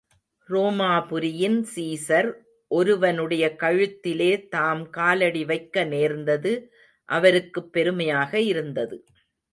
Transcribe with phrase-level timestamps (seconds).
[0.49, 2.29] ரோமாபுரியின் Caesar
[2.67, 6.73] ஒருவனுடைய கழுத்திலே தாம் காலடிவைக்க நேர்ந்தது,
[7.09, 9.03] அவருக்குப் பெருமையாக இருந்தது.